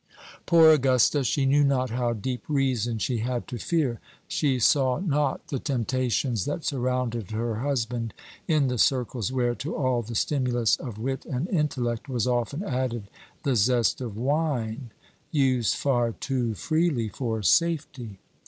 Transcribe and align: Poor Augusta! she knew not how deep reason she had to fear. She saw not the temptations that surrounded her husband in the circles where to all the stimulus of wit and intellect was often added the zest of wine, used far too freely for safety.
Poor 0.47 0.71
Augusta! 0.71 1.23
she 1.23 1.45
knew 1.45 1.63
not 1.63 1.91
how 1.91 2.11
deep 2.11 2.43
reason 2.49 2.97
she 2.97 3.19
had 3.19 3.47
to 3.47 3.59
fear. 3.59 3.99
She 4.27 4.57
saw 4.57 4.97
not 4.99 5.49
the 5.49 5.59
temptations 5.59 6.45
that 6.45 6.65
surrounded 6.65 7.29
her 7.29 7.57
husband 7.57 8.15
in 8.47 8.67
the 8.67 8.79
circles 8.79 9.31
where 9.31 9.53
to 9.53 9.75
all 9.75 10.01
the 10.01 10.15
stimulus 10.15 10.75
of 10.75 10.97
wit 10.97 11.23
and 11.27 11.47
intellect 11.49 12.09
was 12.09 12.25
often 12.25 12.63
added 12.63 13.11
the 13.43 13.55
zest 13.55 14.01
of 14.01 14.17
wine, 14.17 14.89
used 15.29 15.75
far 15.75 16.13
too 16.13 16.55
freely 16.55 17.07
for 17.07 17.43
safety. 17.43 18.17